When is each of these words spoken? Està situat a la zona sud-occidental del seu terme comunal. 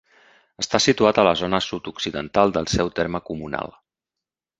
Està 0.61 0.79
situat 0.85 1.19
a 1.19 1.25
la 1.27 1.33
zona 1.41 1.59
sud-occidental 1.65 2.55
del 2.57 2.71
seu 2.77 2.91
terme 3.01 3.21
comunal. 3.29 3.71